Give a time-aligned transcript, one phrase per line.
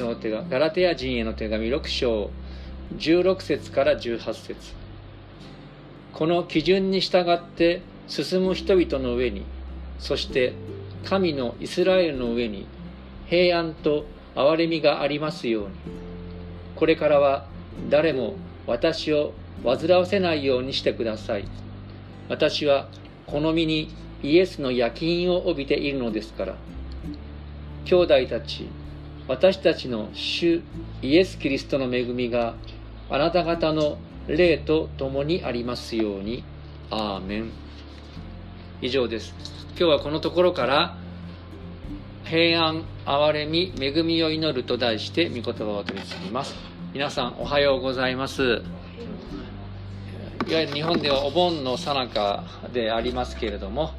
[0.00, 2.30] 人の手がガラテヤ人への手紙6章
[2.96, 4.54] 16節から18節。
[6.14, 9.44] この基準に従って進む人々の上に
[9.98, 10.54] そして
[11.04, 12.66] 神のイスラエルの上に
[13.26, 15.74] 平安と憐れみがありますように。
[16.76, 17.46] これからは
[17.90, 21.44] 誰も私を煩わせないようにしてください。
[22.30, 22.88] 私は
[23.26, 23.90] この身に
[24.22, 26.56] イエスの夜勤を帯びているのですから。
[27.84, 28.68] 兄弟たち
[29.28, 30.62] 私たちの主
[31.02, 32.54] イエス・キリストの恵みが
[33.08, 36.44] あなた方の霊と共にありますように。
[36.92, 37.50] アーメン。
[38.82, 39.32] 以上です。
[39.70, 40.96] 今日はこのところから
[42.24, 46.54] 平安、憐れみ、恵みを祈ると題して御言葉を取り次ぎます。
[46.92, 48.62] 皆さんおはようございます。
[50.48, 53.92] いわゆる日本ではお盆の最中でありますけれども、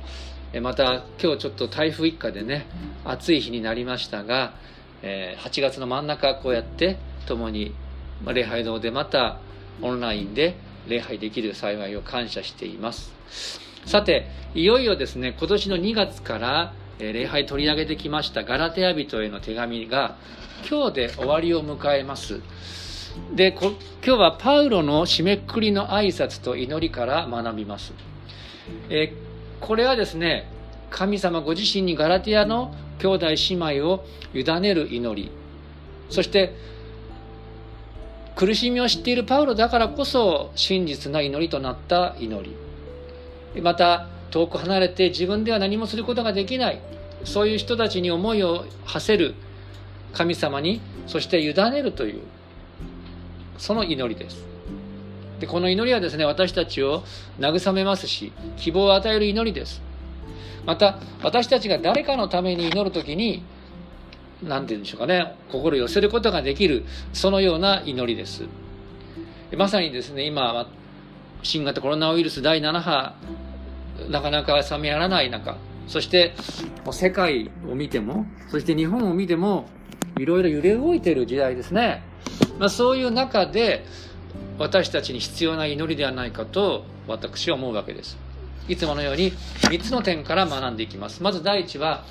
[0.62, 2.66] また今日ちょっと台風一過でね、
[3.06, 4.54] 暑い日になりましたが、
[5.02, 7.74] 8月の真ん中こうやって共に
[8.26, 9.40] 礼拝堂でまた
[9.82, 10.56] オンラインで
[10.88, 13.12] 礼拝できる幸いを感謝しています。
[13.86, 20.18] さていよいよですね今年の2月から礼拝取り上げてきましたガラテヤ人への手紙が
[20.70, 22.42] 今日で終わりを迎えます。
[23.34, 27.94] で今日はパウロの締めくくりの挨拶と祈りから学びます、
[28.90, 29.14] え
[29.60, 30.50] これはですね
[30.90, 35.32] 神様ご自身にガラテヤの兄弟姉妹を委ねる祈り。
[36.10, 36.54] そして
[38.36, 42.56] 苦しみを知っているパウロだからこそ真実な祈りとなった祈
[43.56, 43.62] り。
[43.62, 46.82] また遠く離れて自分では何もすることができない。
[47.24, 49.34] そういう人たちに思いを馳せる。
[50.14, 52.22] 神様にそして委ねるという
[53.58, 54.46] その祈りです。
[55.40, 57.04] でこの祈りはですね私たちを
[57.40, 59.82] 慰めますし希望を与える祈りです。
[60.66, 63.44] また私たちが誰かのために祈る時に
[64.44, 68.46] 何て言うんでしょうかね心寄せることができるそのような祈りです。
[69.56, 70.68] まさにですね今
[71.44, 73.16] 新型コロナウイルス第7波
[74.10, 75.58] なかなか冷めやらない中
[75.88, 76.34] そして
[76.92, 79.68] 世界を見てもそして日本を見ても
[80.18, 82.02] いろいろ揺れ動いている時代ですね、
[82.60, 83.86] まあ、そういう中で
[84.58, 88.18] 私たちに必要な祈りではないかと私は思うわけです。
[88.72, 91.22] いつものように3つの点から学んでいきます。
[91.22, 92.06] まず第一は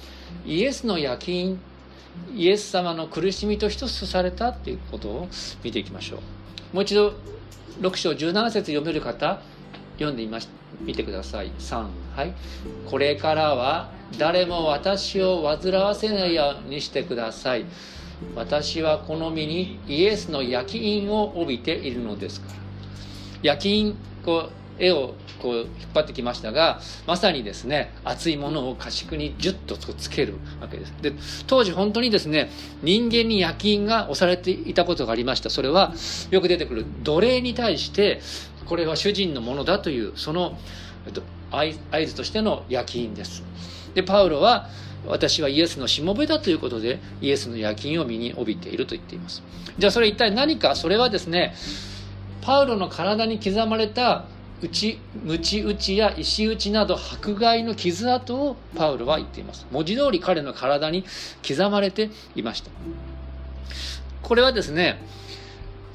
[0.44, 1.59] イエスの夜勤
[2.37, 5.28] イエス様の苦しみと一つとされたっていうことを
[5.65, 6.20] 見ていきましょう。
[6.75, 7.15] もう一度
[7.81, 9.41] 6章17節読める方
[9.94, 10.49] 読んでみまし
[10.82, 11.50] 見てください。
[11.59, 12.34] 3はい。
[12.91, 17.65] これからは誰も私を煩わせないようにしてください。
[18.34, 22.54] 私はこの身にイエスの焼き印を帯びているのですから。
[23.43, 30.95] 焼き印こう絵をこう引っ張ってきましたがまさにですね熱いものを家畜にジュッとつけるわけです。
[31.01, 31.13] で
[31.47, 32.51] 当時本当にですね
[32.83, 35.51] 人間に夜勤が押されていたことがありました。
[35.51, 35.95] それは
[36.31, 38.21] よく出てくる奴隷に対して
[38.67, 40.59] これは主人のものだというその
[41.51, 43.43] 合図としての夜勤です。
[43.95, 44.69] でパウロは
[45.07, 49.43] 私はイエスのしもべだということでイエスの夜勤を身に帯びていると言っています。
[49.79, 50.77] じゃあそれ一体何か？
[50.77, 51.55] それはですね
[52.43, 54.27] パウロの体に刻まれた
[54.62, 59.66] 内鞭打ちや石打ちなど迫害の傷跡をパウロは言っています。
[59.71, 61.04] 文字通り彼の体に
[61.47, 62.70] 刻まれていました。
[64.22, 65.03] これはですね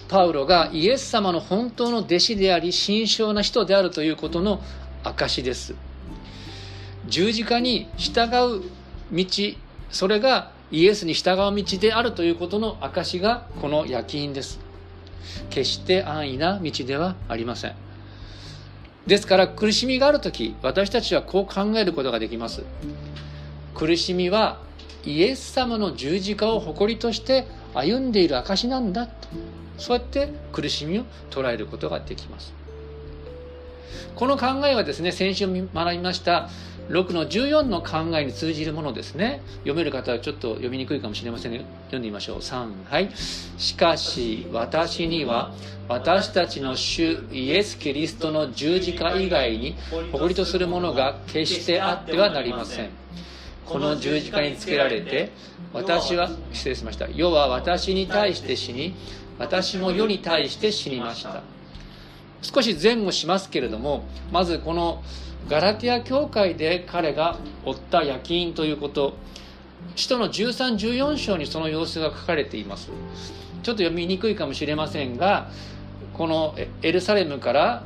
[0.07, 4.61] パウロがイエス様の本当の弟子であり心象な人であるということの
[5.03, 5.75] 証です。
[7.07, 8.25] 十字架に従
[8.57, 8.63] う
[9.11, 9.25] 道
[9.91, 14.59] それがイエスに従う道であるということの証がこの焼き印です。
[15.51, 17.84] 決して安易な道ではありません。
[19.07, 22.63] ですから苦しみがある時私たちはこう考えることができます。
[23.75, 24.59] 苦しみは
[25.03, 29.27] イエス様の十字架を誇りとして歩んでいる証なんだと。
[29.77, 32.53] そうやって苦しみを捉えることができます。
[34.16, 36.50] この考えはですね先週学びました
[36.90, 39.41] 6の14の考えに通じるものですね。
[39.59, 41.52] 読める方はちょっと読みにくいかもしれません。
[41.52, 42.37] が、読んでみましょう。
[42.40, 43.09] 3はい。
[43.58, 45.52] しかし私には
[45.87, 49.76] 私たちの主イエス・キリストの十字架以外に
[50.11, 52.90] 誇りとするものが決してあってはなりません。
[53.66, 55.31] この十字架につけられて
[55.73, 57.08] 私は失礼しました。
[57.09, 58.93] 世は私に対して死に
[59.40, 61.41] 私も世に対して死にました。
[62.45, 65.03] 少し前後しますけれどもまずこの
[65.47, 69.15] ガラティア教会で彼が負った夜勤ということ
[69.95, 72.91] 使徒の1314章にその様子が書かれています。
[73.63, 75.49] ちょっと読みにくいかもしれませんが
[76.13, 77.83] このエルサレムから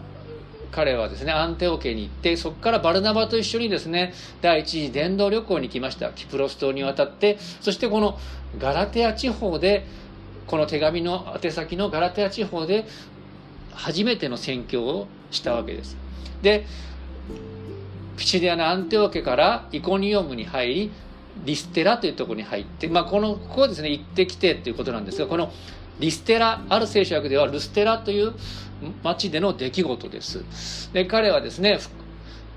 [0.72, 6.10] 彼はですねアンテオ家に行ってそこからバルナバと一緒にですね第一次伝道旅行に来ました。
[6.12, 8.20] キプロス島に渡ってそしてこの
[8.58, 9.86] ガラテア地方で
[10.48, 12.86] この手紙の宛先のガラテア地方で
[13.80, 15.98] 初めての宣教をしたわけです。
[16.42, 16.66] で
[18.18, 20.92] ピチディアのアンテオ家からイコニオムに入り
[21.46, 25.54] リステラというところに入って、まあ、このここですね行ってきてということなんですがこの
[26.00, 28.34] リステラある聖書訳ではルステラという
[29.04, 30.92] 町での出来事です。
[30.92, 31.80] で彼はですね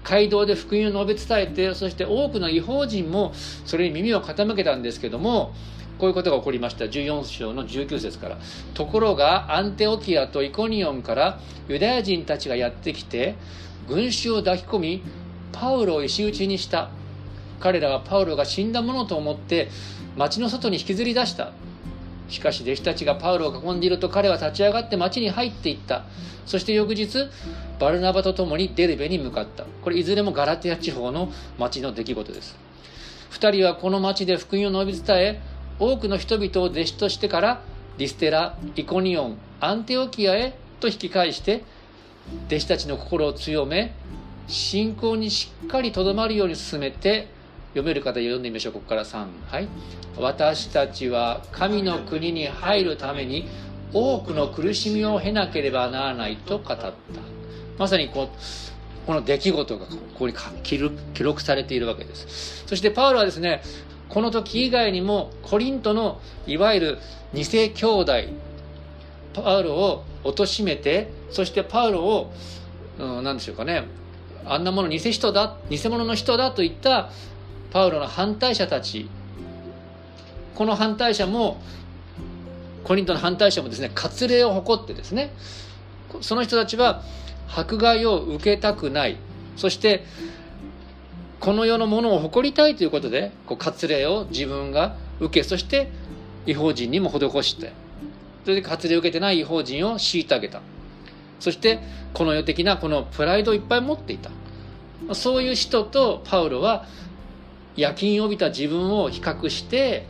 [0.02, 3.32] 街道で福音を述べ伝えてそして多くの違法人も
[3.64, 5.54] それに耳を傾けたんですけども
[6.02, 6.86] こういうことが起こりました。
[6.86, 8.36] 14章の19節から。
[8.74, 11.38] ところがアンテオキアとイコニオンから
[11.68, 13.36] ユダヤ人たちがやってきて
[13.86, 15.02] 群衆を抱き込み
[15.52, 16.90] パウロを石打ちにした。
[17.60, 19.68] 彼らはパウロが死んだものと思って
[20.16, 21.52] 町の外に引きずり出した。
[22.28, 26.02] しかし弟子たちがパウロを囲んでいると彼は立ち上がって町に入っていった。
[26.46, 27.28] そして翌日
[27.78, 29.66] バルナバと共にデルベに向かった。
[29.84, 32.58] これいずれもガラテア地方の町の出来事です。
[33.30, 37.62] 2人はこの町で福音を述べ伝え多くの人々を弟子としてから
[37.98, 41.64] リステライコニオンアンテオキアへと引き返して
[42.46, 43.94] 弟子たちの心を強め
[44.48, 47.28] 信仰にしっかりとどまるように進めて
[47.70, 48.72] 読める方読んでみましょう。
[48.74, 49.68] ここから3はい。
[50.18, 53.48] 私たちは神の国に入るために
[53.94, 56.92] 多くの苦しみを経なければならないと語った。
[57.78, 58.28] まさにこう
[59.06, 62.64] この出来事がここに記録されているわけです。
[62.66, 63.62] そしてパウロはですね
[64.12, 66.98] この時以外にもコリントのいわゆる
[67.32, 68.12] 二世兄弟
[69.32, 72.32] パウロを貶めてそしてパウロを、
[72.98, 73.84] うん、何でしょうかね。
[74.44, 77.10] あんなもの偽人だ偽物の人だといった
[77.70, 79.08] パウロの反対者たち。
[80.56, 81.62] この反対者も
[82.84, 85.32] コリントの反対者もですね割礼を誇ってですね
[86.20, 87.02] その人たちは
[87.48, 89.16] 迫害を受けたくない。
[89.56, 90.04] そして
[91.42, 95.90] この世のものを誇りたいということでこう割礼を自分が受けそして
[96.46, 97.72] 違法人にも施して
[98.44, 100.62] それで割礼を受けてない違法人を虐げた。
[101.40, 101.80] そして
[102.14, 104.30] この世的なこのプライドをいっぱい持っていた。
[105.14, 106.86] そういう人とパウロは
[107.74, 110.06] 夜勤を帯びた自分を比較して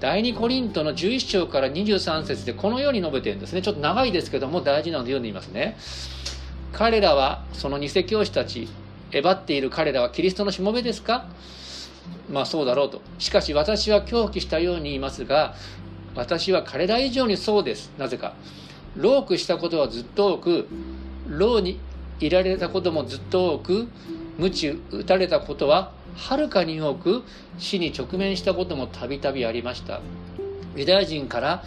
[0.00, 3.60] 第2コリントの11章から23節でこのように述べているんですね。
[3.60, 5.76] ちょっと長いですけども大事なので読んでみますね。
[6.72, 8.66] 彼らはその偽教師たち
[9.12, 11.26] えばっている彼らはキリストのしもべですか？
[12.30, 13.02] まあそうだろうと。
[13.18, 15.54] しかし私は狂気したように言いますが
[16.14, 17.90] 私は彼ら以上にそうです。
[17.98, 18.34] なぜか。
[18.96, 20.68] 老苦したことはずっと多く
[21.28, 21.78] 老に
[22.18, 23.88] いられたこともずっと多く
[24.38, 27.22] 鞭打たれたことははるかに多く
[27.58, 30.00] 死に直面したこともたびたびありました。
[30.76, 31.64] ユダヤ人から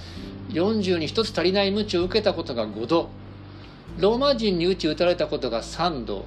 [0.49, 3.09] 40に1つ足りない鞭を受けたことが5度。
[3.97, 6.25] ローマ人に鞭打たれたことが3度。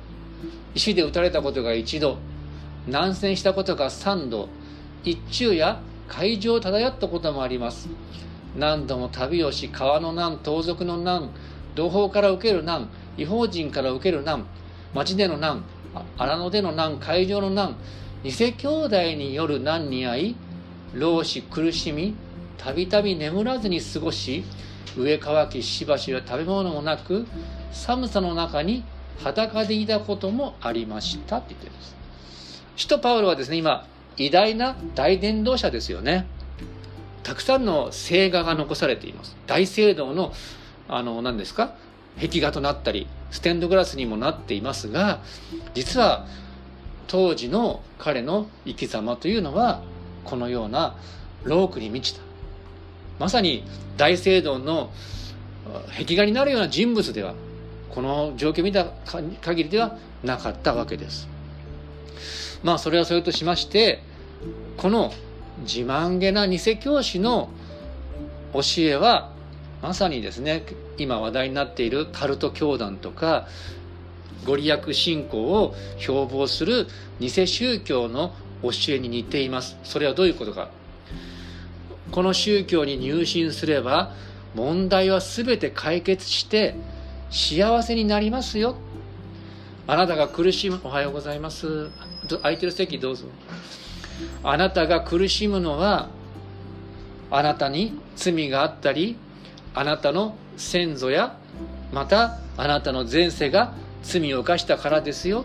[0.76, 2.19] 石で打たれたことが1度
[2.87, 4.49] 難戦したことが3度
[5.05, 7.88] 一昼夜海上を漂ったこともあります。
[8.56, 11.31] 何度も旅をし川の難盗賊の難
[11.75, 14.46] 同胞から受ける難違法人から受ける難
[14.94, 15.64] 町での難
[16.17, 17.76] 荒野での難海上の難
[18.22, 20.37] 偽兄弟による難に遭い
[20.94, 22.14] 老死苦しみ
[22.56, 24.44] たびたび眠らずに過ごし
[24.96, 27.26] 上乾きしばしは食べ物もなく
[27.72, 28.84] 寒さの中に
[29.19, 31.97] 裸でいたこともありましたって言ってるんです。
[32.77, 33.87] 使徒パウロはですね今
[34.17, 36.27] 偉大な大伝道者ですよね。
[37.23, 39.37] たくさんの聖画が残されています。
[39.46, 40.32] 大聖堂の
[40.89, 41.75] あの何ですか？
[42.20, 45.20] 壁画となったりステンドグラスにもなっていますが
[45.75, 46.27] 実は
[47.08, 49.82] 当時の彼の生き様というのは
[50.25, 50.96] このような
[51.44, 52.25] ロークに満ちた。
[53.19, 53.65] まさに
[53.96, 54.91] 大聖堂の
[55.99, 57.35] 壁画になるような人物では
[57.90, 58.86] この状況を見た
[59.40, 61.28] 限りではなかったわけです。
[62.62, 64.02] まあそれはそれとしまして
[64.76, 65.12] この
[65.60, 67.50] 自慢げな偽教師の
[68.52, 69.31] 教えは
[69.82, 70.64] まさにですね
[70.98, 73.46] 今話題になっているカルト教団とか
[74.44, 76.86] ご利益信仰を標榜する
[77.20, 79.76] 偽宗教の教えに似ています。
[79.84, 80.70] それはどういうことか。
[82.12, 84.12] この宗教に入信すれば
[84.55, 86.74] 問題は全て解決して
[87.31, 88.77] 幸せになりますよ。
[89.87, 91.91] あなたが苦しむおはようございます。
[92.43, 93.27] 空いてる席どうぞ。
[94.43, 96.09] あなたが苦しむのは
[97.31, 99.17] あなたに罪があったり
[99.75, 101.37] あなたの先祖や
[101.93, 105.45] またあなたの前世が罪を犯したからですよ。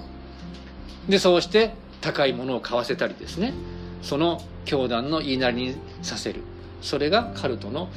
[1.10, 3.54] でそうして高いものを買わせたりですね。
[4.02, 6.42] その教団の言いなりにさせる。
[6.82, 7.90] それがカルトの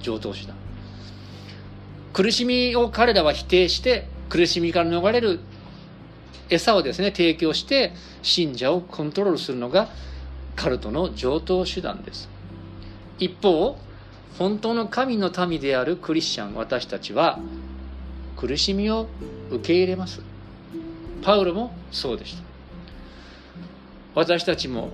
[0.00, 0.56] 常套手段。
[2.12, 5.40] 苦しみを彼らは否定して苦しみから逃れる
[6.48, 9.88] 餌をですね提供して信者をコントロールするのが
[10.56, 12.28] カルトの上等手段です。
[13.18, 13.76] 一方
[14.38, 17.38] 本当の神の民であるクリスチャン私たちは
[18.36, 19.06] 苦しみを
[19.50, 20.22] 受け入れます。
[21.22, 22.42] パウロもそうでした。
[24.14, 24.90] 私たちも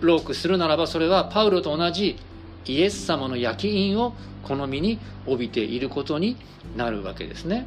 [0.00, 2.18] ロークするならばそれはパウロと同じ
[2.66, 6.36] イエス様の焼き印を好みに帯びていることに
[6.76, 7.66] なるわけですね。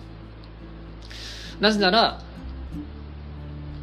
[1.59, 2.21] なぜなら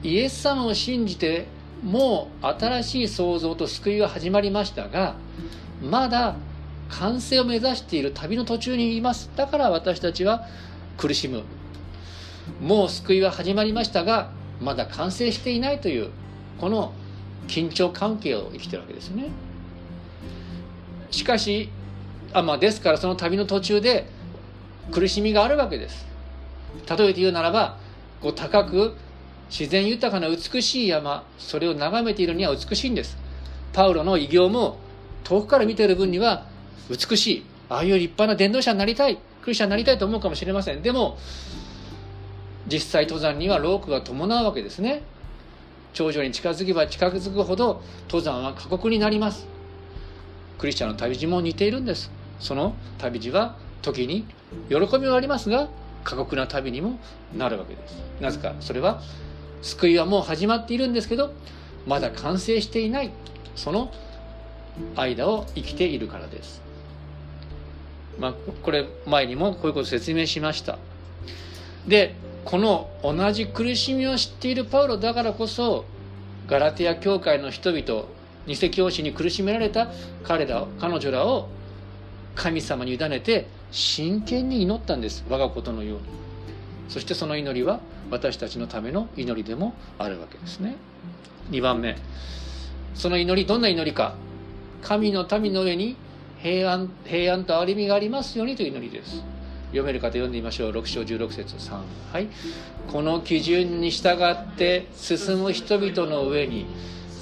[0.02, 1.46] イエス様を信じて
[1.82, 5.16] もう新しい創造と救いが始まりましたが
[5.82, 6.36] まだ
[6.88, 9.30] 完成を目指している旅の途中にいます。
[9.36, 10.46] だから私たちは
[10.96, 11.42] 苦しむ。
[12.60, 14.30] もう救いは始まりましたが
[14.60, 16.10] まだ完成していないという
[16.60, 16.92] この
[17.48, 19.28] 緊張関係を生きてるわけですね。
[21.14, 21.70] しかし
[22.32, 24.08] あ、まあ、ですからその旅の途中で
[24.90, 26.04] 苦しみがあるわけです。
[26.88, 27.78] 例えて言うならば
[28.20, 28.96] こう高く
[29.48, 33.16] 自然豊かな美しい山それを眺めているには美しいんです。
[33.72, 34.78] パウロの偉業も
[35.22, 36.46] 遠くから見ている分には
[36.90, 37.46] 美しい。
[37.68, 39.18] ああいう立派な伝道者になりたい。
[39.42, 40.82] クリスチャンになりたいと思うかもしれません。
[40.82, 41.16] でも
[42.66, 45.02] 実際登山にはロークが伴うわけですね。
[45.92, 49.53] 頂上に近づけば近づくほど登山は過酷になります。
[50.58, 52.10] クリスチャンの旅路も似ているんです。
[52.40, 54.26] その旅路は時に
[54.68, 55.68] 喜びはありますが
[56.04, 56.98] 過酷な旅にも
[57.36, 57.96] なるわけです。
[58.20, 59.00] なぜかそれは
[59.62, 61.32] 救いはもう始まっているんですけど
[61.86, 63.10] まだ完成していない
[63.56, 63.92] その
[64.96, 66.62] 間を生きているからです。
[68.18, 70.78] まあこれ前にもこういうことを説明しました。
[71.86, 75.84] でこの同じ苦しみを知っているパウロだからこそ
[76.46, 78.04] ガラテヤ教会の人々
[78.46, 79.88] 偽教師に苦しめられた
[80.22, 81.48] 彼ら彼女らを
[82.34, 85.24] 神様に委ねて真剣に祈ったんです。
[85.28, 86.04] 我がことのように。
[86.88, 90.76] そしてその祈りは私たちのための祈りでもあるわけですね。
[91.50, 91.96] 2番目。
[92.94, 94.14] その祈りどんな祈りか。
[94.82, 95.96] 神の民の上に
[96.40, 99.22] 平安平安と憐れみがありますようにという祈りです。
[99.68, 100.72] 読める方読んでみましょう。
[100.72, 101.80] 6章16節3
[102.12, 102.28] はい。
[102.92, 106.66] この基準に従って進む人々の上に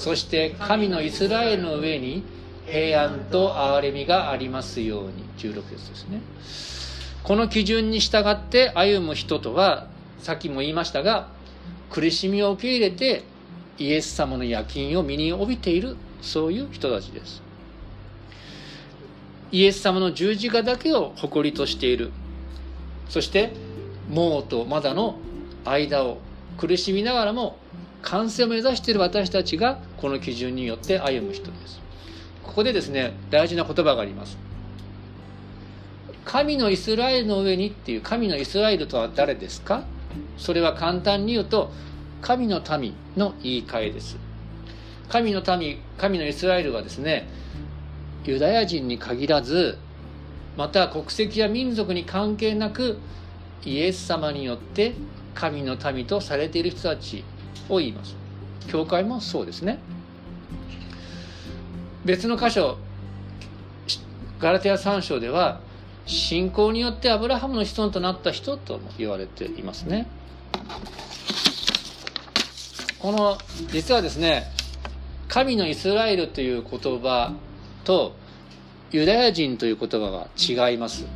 [0.03, 2.25] そして神のイスラエルの上に
[2.67, 5.23] 平安と憐れみがありますように。
[5.39, 6.21] 16節ですね。
[7.23, 9.87] この基準に従って歩む人とは
[10.19, 11.29] さっきも言いましたが
[11.89, 13.23] 苦しみを受け入れて
[13.79, 17.41] イエス様の夜勤を身に帯びているそういう人たちです。
[19.53, 22.11] イエス様の十字架だけを誇りとしている。
[23.09, 23.53] そして
[24.11, 25.21] 盲とまだの
[25.65, 26.19] 間を
[26.59, 27.57] 苦しみながらも
[28.03, 31.81] 完成を目指している私たちがこの基準によって歩む人です。
[32.43, 34.37] ここでですね大事な言葉があります。
[36.25, 39.85] 神のイスラエルの上にっていう神のイスラエルとは誰ですか？
[40.37, 41.71] それは簡単に言うと
[42.21, 44.17] 神の民の言い換えです。
[45.09, 47.29] 神の民神のイスラエルはですね
[48.25, 49.79] ユダヤ人に限らず
[50.57, 52.99] また国籍や民族に関係なく
[53.65, 54.95] イエス様によって
[55.35, 57.25] 神の民とされている人たち。
[57.69, 58.17] を言います。
[58.69, 59.79] 教会もそうですね。
[62.05, 62.79] 別の箇所
[64.41, 65.61] ガラテヤ3章では
[66.05, 70.09] 信仰によってアブラハムの子孫となった人とも言われていますね。
[72.99, 73.39] この
[73.73, 74.45] 実はですね
[75.29, 77.33] 神のイスラエルという言葉
[77.85, 78.15] と
[78.91, 81.07] ユダヤ人という言葉は違います。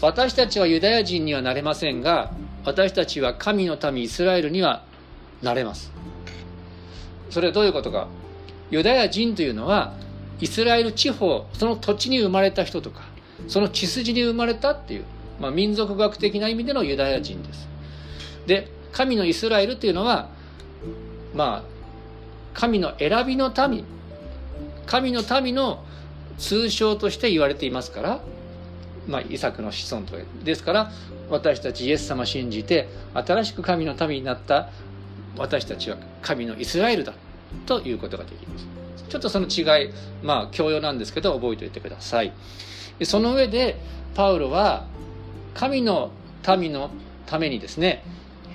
[0.00, 2.30] 私たちはユダヤ人にはなれませんが
[2.64, 4.84] 私たちは神の民イスラエルには
[5.42, 5.92] なれます。
[7.30, 8.08] それはどういうことか。
[8.70, 9.94] ユダヤ人というのは
[10.40, 13.02] イスラエル地方その土地に生まれた人とか
[13.48, 15.04] その血筋に生まれたっていう、
[15.40, 17.68] まあ、民族学的な意味でのユダヤ人です。
[18.46, 20.28] で神のイスラエルというのは
[21.34, 21.76] まあ
[22.54, 23.84] 神の選びの民
[24.86, 25.84] 神の民の
[26.38, 28.20] 通称として言われていますから、
[29.06, 30.90] まあ、イサクの子孫とですから
[31.28, 34.70] 私たちイエス様信じて新しく神の民になった
[35.38, 37.14] 私たちは神のイスラエルだ
[37.66, 38.66] ということができます。
[39.08, 39.90] ちょっとその違い
[40.22, 42.32] まあ教養なんですけど覚えておいてください。
[43.04, 43.78] その上で
[44.14, 44.86] パウロは
[45.54, 46.10] 神の
[46.58, 46.90] 民の
[47.26, 48.02] ためにですね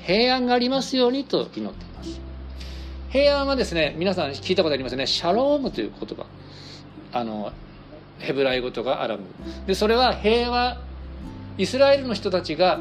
[0.03, 2.19] 平安がありますようにと祈っています。
[3.09, 5.07] 平安はですね皆さん聞いたことありますよね。
[5.07, 6.25] シャロームという言葉。
[7.13, 7.51] あの
[8.19, 9.23] ヘブライ語とかアラム。
[9.67, 10.79] でそれは平和
[11.57, 12.79] イスラエルの人たちが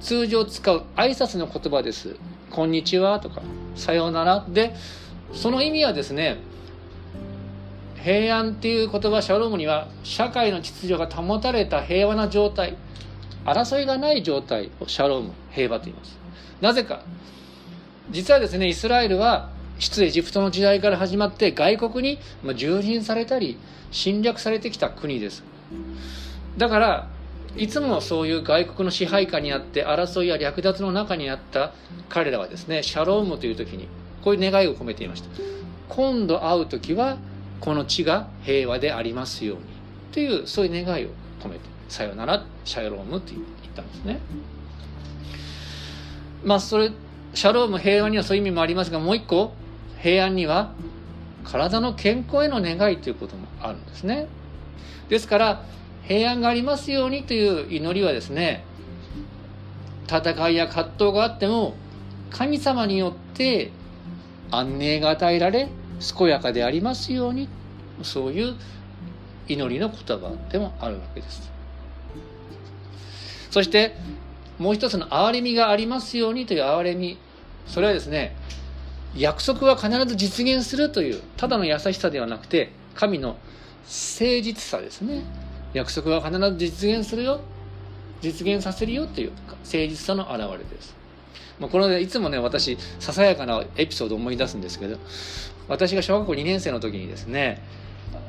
[0.00, 2.16] 通常使う挨拶の言葉です
[2.54, 3.42] 「こんにちは」とか
[3.74, 4.76] 「さようなら」で
[5.32, 6.36] その意味はですね
[7.96, 12.76] 平安っていう言葉シャロームには社会の秩序が保たれた平和な状態
[13.44, 16.16] 争いがない状態をシャローム平和と言います。
[16.60, 17.02] なぜか
[18.10, 22.20] 実はですねイスラエルは出エジプトの時代から始まって外国に
[22.54, 23.58] 従人されたり
[23.90, 25.42] 侵略されてきた国です。
[26.56, 27.08] だから
[27.56, 31.72] いつもそういう外国の支配下にあって争いや略奪の中にあった
[32.08, 33.88] 彼らはですねシャロームという時に
[34.22, 35.28] こういう願いを込めていました。
[35.88, 37.18] 今度会う時は
[37.60, 39.64] この地が平和でありますように
[40.12, 41.08] というそういう願いを
[41.40, 43.42] 込めてさよならシャロームと言っ
[43.74, 44.20] たんですね。
[46.42, 46.90] まあそれ
[47.34, 49.52] シャローム平和にはそういう意味もありますがもう一個
[50.00, 50.72] 平安には
[51.44, 54.26] 体の健康への願いということもあるんですね。
[55.08, 55.62] ですから
[56.06, 58.64] 平安がありますようにという祈りはですね
[60.06, 61.74] 戦いや葛藤があっても
[62.30, 63.72] 神様によって
[64.50, 65.68] 安寧が与えられ
[66.16, 67.48] 健やかでありますように
[68.02, 68.56] そういう
[69.48, 71.50] 祈りの言葉でもあるわけです。
[73.50, 73.94] そして
[74.58, 77.18] もう一つの憐れみがありますようにという憐れみ。
[77.66, 78.36] それはですね
[79.16, 83.36] 約束は必ず実現するというただの優しさではなくて神の
[83.84, 85.22] 誠実さですね。
[85.74, 87.40] 約束は必ず実現するよ。
[88.20, 90.94] 実現させるよという誠実さの表れです。
[91.58, 94.98] まあ、このいつもね私ささやかなエピソードを思い出すんですけど
[95.68, 97.62] 私が小学校2年生の時にですね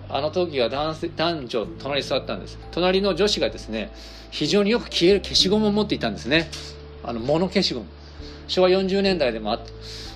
[0.10, 2.60] あの時は男性男女隣に座ったんです。
[2.72, 3.92] 隣の女子がですね
[4.32, 6.50] 非常によく消える消しゴムを持っていたんですね。
[7.04, 7.86] あの物消しゴム。
[8.48, 9.72] 昭和40年代でもあって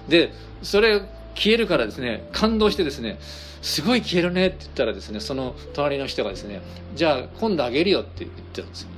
[0.07, 1.01] でそれ
[1.35, 3.17] 消えるからですね感動してですね
[3.61, 6.61] すごい消えるねって言ったらですねその隣の人がですね
[6.95, 8.89] じゃあ今度あげるよって言ってたんですよ。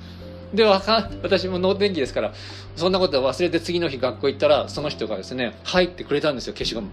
[0.53, 2.34] でわか私も脳天気ですから
[2.75, 6.89] そんなこと忘れて次の日学校行ったらその人がですね入ってくれたんですよ消しゴム。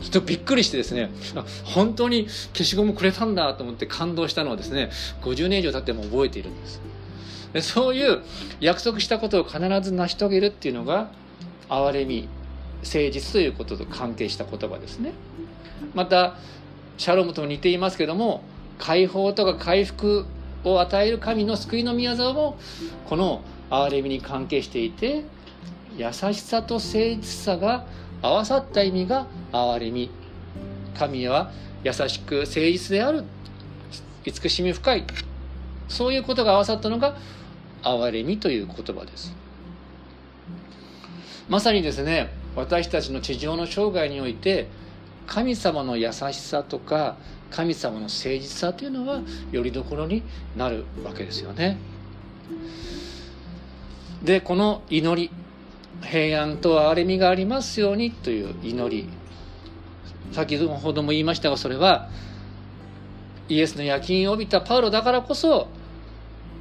[0.00, 1.10] ちょっとびっくりしてですね
[1.64, 4.90] 本当に消しゴムくれたんだと思って感動したのをですね
[5.22, 6.80] 50年以上経っても覚えているんです。
[7.52, 8.22] でそういう
[8.60, 11.10] 約束したことを必ず成し遂げるっていうのが
[11.68, 12.28] 憐れみ
[12.82, 15.12] 誠実ということと関係した言葉ですね。
[15.94, 16.36] また
[17.00, 18.42] シャロムと似ていますけども
[18.76, 20.26] 解放とか回復
[20.64, 22.58] を与える神の救いの宮沢も
[23.08, 25.24] この憐れみに関係していて
[25.96, 27.86] 優しさと誠実さが
[28.20, 30.10] 合わさった意味が憐れみ
[30.94, 31.50] 神は
[31.84, 33.24] 優しく誠実である。
[34.26, 35.04] 慈しみ深い。
[35.88, 37.16] そういうことが合わさったのが
[37.82, 39.34] 憐れみという言葉です。
[41.48, 44.68] まさにですね私たちの地上の生涯において
[45.30, 47.16] 神様の優しさとか
[47.52, 49.20] 神様の誠実さというのは
[49.52, 50.24] よりどころに
[50.56, 51.78] なるわけですよね。
[54.24, 55.30] でこの祈り
[56.02, 59.08] 平安と憐れみがありますようにという祈り
[60.32, 62.10] 先ほども言いましたがそれは
[63.48, 65.68] イエスの夜勤を帯びたパウロだからこそ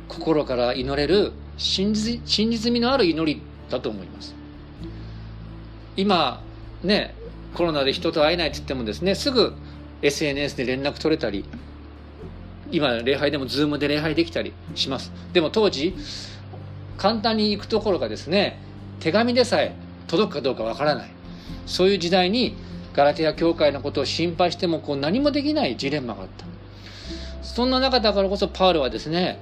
[0.07, 4.35] 心から祈れる真実真実味のある祈りだと思います
[5.97, 6.41] 今
[6.83, 7.15] ね
[7.53, 9.53] コロナで人と会えないって言ってもですねすぐ
[10.01, 11.45] SNS で連絡取れたり
[12.71, 15.11] 今礼拝でも Zoom で礼拝できたりします。
[15.33, 15.95] でも当時
[16.97, 18.59] 簡単に行くところがですね
[18.99, 19.75] 手紙でさえ
[20.07, 21.11] 届くかどうかわからない。
[21.65, 22.55] そういう時代に
[22.93, 26.45] ガラテヤ教会のことを心配してもこう何もできないジレンマがあった。
[27.43, 29.39] そんな中だからこそパウロはですね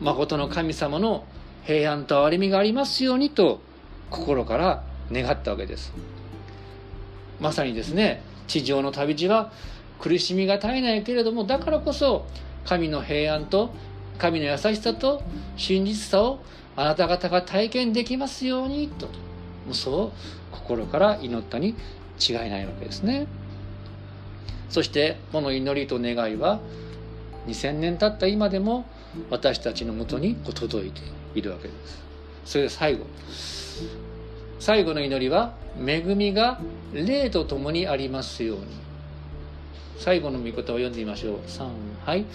[0.00, 1.24] 誠の神様の
[1.64, 3.60] 平安と憐れみがありますようにと
[4.08, 5.92] 心から願ったわけです。
[7.40, 9.52] まさにですね地上の旅路は
[9.98, 12.26] 苦しみが絶えないけれどもだからこそ
[12.64, 13.70] 神の平安と
[14.18, 15.22] 神の優しさと
[15.56, 16.40] 真実さを
[16.76, 19.08] あなた方が体験できますようにと
[19.72, 20.12] そう
[20.52, 21.74] 心から祈ったに
[22.20, 23.26] 違いないわけですね。
[24.68, 26.60] そしてこの祈りと願いは
[27.46, 28.84] 2000年経った今でも
[29.30, 31.00] 私たちのもとに届いて
[31.34, 32.00] いるわけです。
[32.44, 33.06] それで最後
[34.60, 36.60] 最後の祈りは恵みが
[36.92, 38.66] 霊とともにありますように。
[39.98, 41.38] 最後の御言葉を読んでみましょう。
[41.46, 41.66] 3
[42.04, 42.26] はい。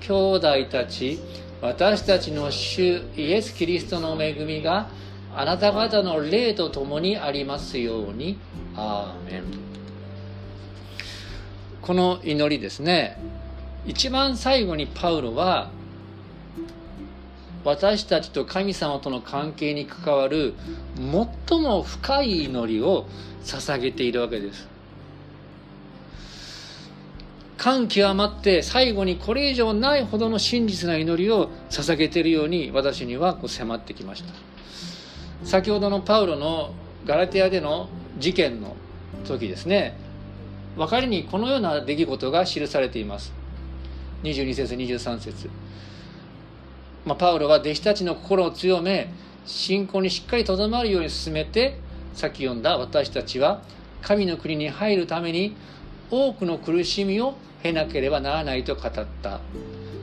[0.00, 1.18] 兄弟たち
[1.62, 4.88] 私たちの主イエス・キリストの恵みが
[5.34, 8.38] あなた方の霊とともにありますように。
[8.76, 9.44] アーメン。
[11.80, 13.18] この祈りですね。
[13.86, 15.70] 一番最後にパウロは
[17.64, 20.54] 私たちと神様との関係に関わる
[21.48, 23.06] 最も深い祈りを
[23.44, 24.68] 捧げているわけです。
[27.56, 34.34] 感極まって最後にこれ以上ないほどの真実な祈りを捧げているように私にはこう迫ってきました。
[35.44, 38.74] 先ほどのパウロのガラテヤでの事件の
[39.24, 39.96] 時ですね。
[40.76, 43.32] 別れにこのような出来事が記されています。
[44.24, 45.48] 22節23節。
[47.04, 49.12] まあ、パウロは弟子たちの心を強め
[49.44, 51.78] 信仰にしっかりとどまるように進めて
[52.14, 53.62] さっき読んだ私たちは
[54.02, 55.56] 神の国に入るために
[56.10, 59.40] 多くの苦しみを経なければならないと語った。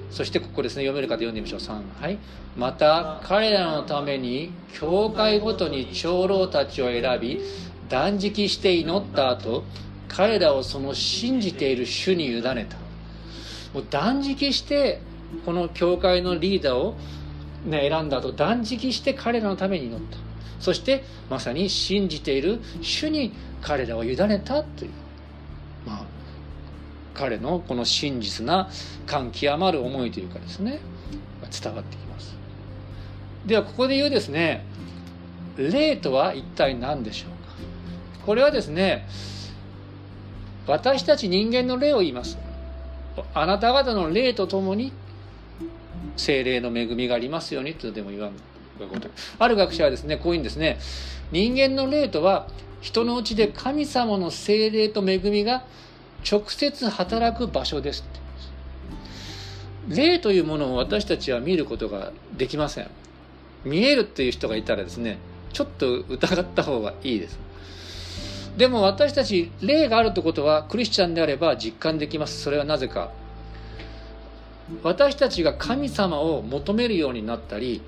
[0.09, 1.59] そしてここですね読める方読んでみましょう。
[1.59, 2.17] 3はい。
[2.57, 7.39] また彼らのために教会ごとに長老たちを選び
[7.89, 9.63] 断食して祈った後
[10.07, 12.77] 彼らをその信じている主に委ねた。
[13.73, 15.01] もう断食して
[15.45, 16.95] この教会のリーダーを、
[17.65, 20.17] ね、選んだ後断食して彼らのために祈った。
[20.59, 24.91] そしてまさに信じている主に彼らを委ねたという。
[25.85, 26.05] まあ
[27.13, 28.69] 彼のこの真実な
[29.05, 30.79] 感極まる思いというかですね
[31.61, 32.35] 伝わってきます。
[33.45, 34.65] ではここで言うですね
[35.57, 38.25] 霊とは一体何でしょうか。
[38.25, 39.07] これはですね
[40.67, 42.37] 私たち人間の霊を言います。
[43.33, 44.93] あなた方の霊とともに
[46.19, 48.33] 精霊の恵みがありますようにとでも言わん
[49.39, 50.79] ある学者はですねこういうんですね。
[51.31, 52.47] 人間の霊とは
[52.81, 55.63] 人のうちで神様の精霊と恵みが
[56.29, 58.05] 直接働く場所です。
[59.87, 62.87] 霊というものを私たちは見ることができません。
[63.65, 65.17] 見えるっていう人がいたらですね
[65.51, 67.39] ちょっと疑った方がいいです。
[68.57, 72.41] でも私たち霊があるということはクリスチャンであれば実感できます。
[72.41, 73.11] それはなぜか。
[74.83, 77.81] 私たちが神様を求めるようになったり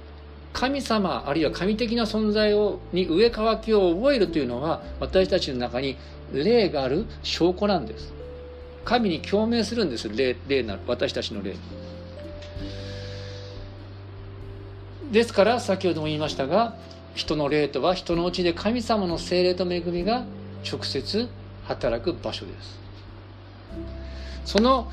[0.54, 5.98] 神様あるいは神的な存在をに上乾きを覚えるというのは私たちの中に
[6.34, 8.13] 霊がある証拠なんです。
[8.84, 11.56] 神に共鳴するんです霊霊なる私たちの霊
[15.12, 16.76] ですから先ほども言いましたが
[17.13, 20.24] 人の霊とは人のうちで神様の精霊と恵みが
[20.70, 21.30] 直接
[21.65, 22.80] 働く場所です。
[24.46, 24.91] その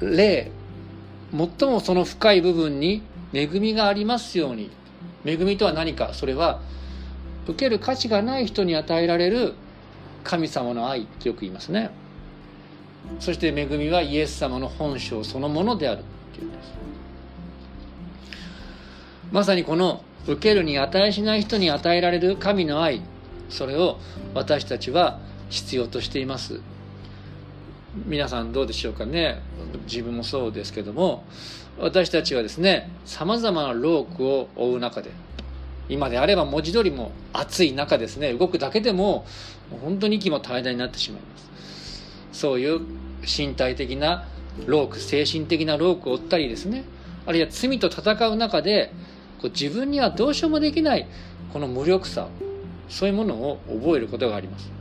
[0.00, 0.50] 霊
[1.32, 4.70] 最もその深い部分に恵みがありますように。
[5.24, 6.14] 恵みとは何か？
[6.14, 6.60] それは
[7.46, 9.54] 受ける価値がない人に与えられる
[10.24, 11.90] 神様の愛ってよく言いますね。
[13.18, 16.02] そして恵みはイエス様の本性そのものであるっ
[16.34, 16.72] ていうんです。
[19.32, 23.00] まさにこの受けるに値しない人に与えられる神の愛
[23.48, 23.98] それを
[24.34, 26.60] 私たちは必要としています。
[28.06, 29.40] 皆さんどうでしょうかね。
[29.86, 31.24] 自分もそうですけども
[31.78, 35.10] 私たちはですねさまざまな労苦を負う中で
[35.88, 39.26] 今であれば文字通りも暑い中ですね動くだけでも
[39.82, 41.50] 本当に息も怠惰になってしまいます。
[42.32, 42.80] そういう
[43.22, 44.26] 身体的な
[44.66, 46.84] 労苦精神的な労苦を負ったりですね
[47.26, 48.92] あるいは罪と戦う中で
[49.40, 51.08] こう自分にはどうしようもできない
[51.52, 52.28] この無力さ
[52.88, 54.79] そういうものを覚えることがあります。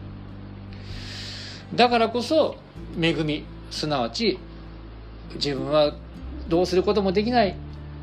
[1.75, 2.55] だからこそ
[2.99, 4.39] 恵みすなわち
[5.35, 5.95] 自分は
[6.47, 7.55] どうすることもできない。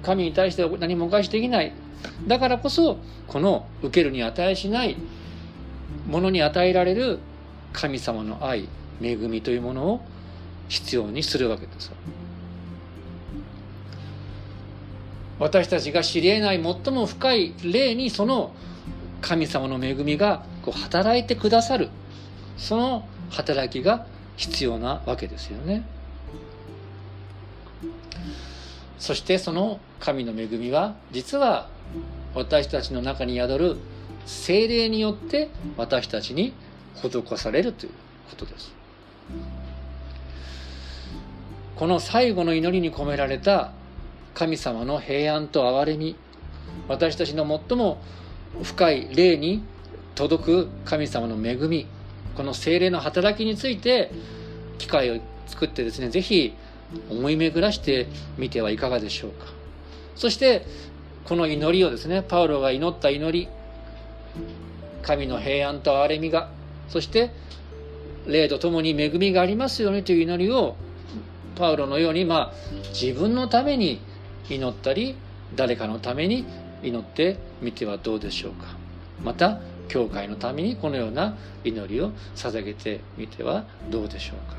[0.02, 1.72] 神に対して何もお返しできない。
[2.26, 4.96] だからこそこの受けるに値しない
[6.06, 7.18] ものに与えられる
[7.72, 8.68] 神様の愛
[9.02, 10.00] 恵みというものを
[10.68, 11.92] 必要にするわけです
[15.38, 18.54] 私たちが知り得ない最も深い霊にその
[19.20, 21.88] 神様の恵みがこう働いてくださる。
[22.56, 25.84] その働きが必要なわけですよね。
[28.98, 31.68] そしてその神の恵みは実は
[32.34, 33.76] 私たちの中に宿る
[34.24, 36.52] 精霊によって私たちに
[36.96, 37.92] 施されるという
[38.30, 38.74] ことです。
[41.76, 43.72] この最後の祈りに込められた
[44.34, 46.16] 神様の平安と憐れみ
[46.88, 47.98] 私たちの最も
[48.62, 49.62] 深い霊に
[50.14, 51.86] 届く神様の恵み
[52.36, 54.10] この精霊の働きについて
[54.78, 56.54] 機会を作ってですね是非
[57.10, 58.06] 思い巡らして
[58.38, 59.46] みてはいかがでしょうか。
[60.14, 60.64] そして
[61.24, 63.48] この祈りをですねパウロが祈った祈り
[65.02, 66.50] 神の平安と憐れみが
[66.88, 67.30] そして
[68.26, 70.76] 霊とともに恵みがありますようにという祈りを
[71.56, 72.52] パウロのようにまあ
[72.92, 74.00] 自分のために
[74.48, 75.16] 祈ったり
[75.54, 76.44] 誰かのために
[76.82, 78.76] 祈ってみてはどうでしょうか。
[79.22, 84.56] また教会のためにこのような祈りを捧げてみてはどうでしょうか。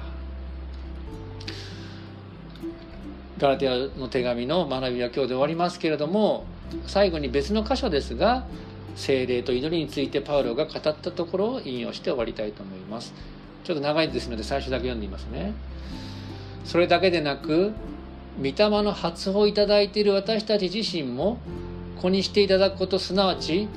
[3.38, 6.46] ガラテヤの手紙の学びは今日で終わりますけれども
[6.88, 8.48] 最後に別の箇所ですが
[8.96, 13.13] 精霊と祈りについてパウロが語ったところを引用して終わりたいと思います。
[13.63, 15.54] ちょっと長いですので最初だけ読んでみますね。
[16.66, 17.74] それだけでなく
[18.40, 21.38] 御霊の発をいただいている私たち自身も
[22.02, 23.68] 子にしていただくことすなわち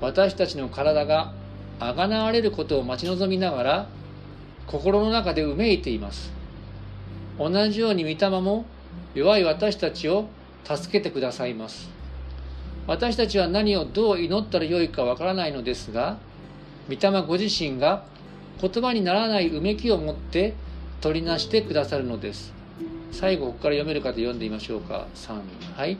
[0.00, 1.32] 私たちの体が
[1.80, 3.88] あがなわれることを待ち望みながら
[4.66, 6.32] 心の中でうめいています。
[7.38, 8.64] 同じように御霊も
[9.14, 10.28] 弱い私たちを
[10.64, 11.90] 助けてくださいます。
[12.86, 16.18] 私たちは何をどう祈ったらよいかわからないのですが
[16.88, 18.04] 御霊ご自身が
[18.60, 20.54] 言葉にならないうめきを持って
[21.00, 22.52] 取りなしてくださるのです。
[23.14, 25.06] 最後ここから読める方読んでみましょうか。
[25.14, 25.40] 3
[25.76, 25.96] はい。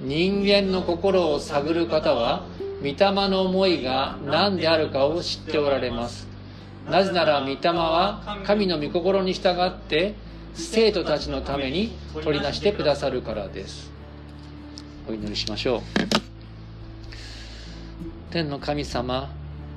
[0.00, 2.46] 人間の心を探る方は
[2.80, 2.96] 御霊
[3.28, 6.26] の思いが何であるかを知っておられます。
[6.90, 10.14] なぜなら御霊は神の御心に従って
[10.54, 13.92] 生徒たちのために取りなしてくださるからです。
[15.06, 15.80] お祈りしましょう。
[18.30, 19.30] 天の神様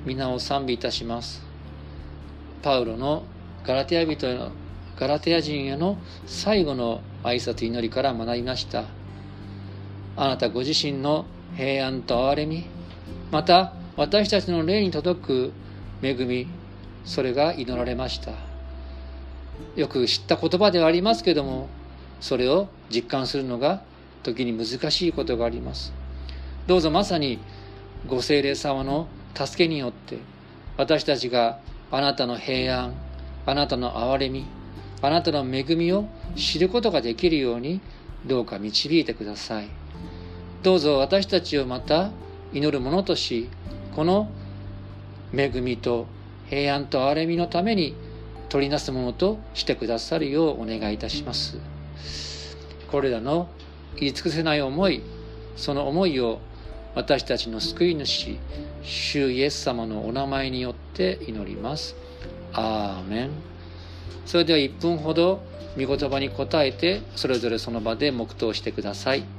[0.05, 1.43] 皆を賛美いたします。
[2.61, 3.23] パウロの
[3.65, 4.51] ガラテヤ人への
[4.99, 8.85] ガラテヤ人への最後の挨拶祈りから学びました。
[10.15, 12.65] あなたご自身の平安と憐れみ。
[13.31, 15.53] また私たちの霊に届く
[16.01, 16.47] 恵み
[17.05, 18.31] それが祈られました。
[19.75, 21.69] よく知った言葉ではありますけども
[22.19, 23.83] それを実感するのが
[24.23, 25.93] 時に難しいことがあります。
[26.65, 27.39] どうぞまさに
[28.07, 30.17] ご精霊様の助けによって
[30.75, 31.59] 私たちが
[31.91, 32.93] あなたの平安
[33.45, 34.45] あなたの憐れみ
[35.01, 36.05] あなたの恵みを
[36.35, 37.81] 知ることができるように
[38.25, 39.69] どうか導いてください。
[40.63, 42.11] どうぞ私たちをまた
[42.51, 43.49] 祈る者とし
[43.95, 44.29] この
[45.33, 46.07] 恵みと
[46.49, 47.95] 平安と憐れみのために
[48.49, 51.57] 取りなすものとしてくださるようお願いいたします。
[52.89, 53.49] これらの
[53.97, 55.03] 言い尽くせない思い
[55.55, 56.39] その思いを
[56.95, 58.37] 私たちの救い主
[58.81, 61.95] 主イエス様のお名前によって祈ります。
[62.53, 63.56] アーメン。
[64.25, 65.45] それでは1分ほど
[65.77, 69.36] 御言葉に答えてそれぞれその場で黙祷してください。